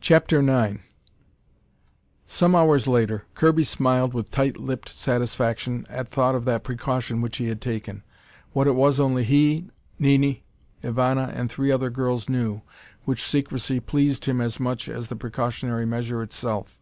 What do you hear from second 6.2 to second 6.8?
of that